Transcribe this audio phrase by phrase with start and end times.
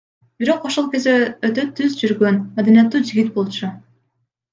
[0.43, 1.11] Бирок ошол кезде
[1.49, 3.71] өтө түз жүргөн, маданияттуу жигит болчу.